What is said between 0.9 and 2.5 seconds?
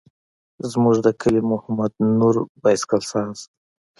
د کلي محمد نور